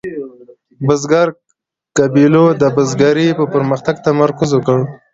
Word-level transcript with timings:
بزګرو 0.87 1.37
قبیلو 1.97 2.45
د 2.61 2.63
بزګرۍ 2.75 3.27
په 3.39 3.45
پرمختګ 3.53 3.95
تمرکز 4.07 4.49
وکړ. 4.53 4.79